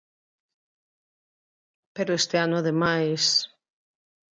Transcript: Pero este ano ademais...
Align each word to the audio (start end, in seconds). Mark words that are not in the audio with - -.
Pero 1.95 2.11
este 2.21 2.35
ano 2.45 2.55
ademais... 2.57 3.23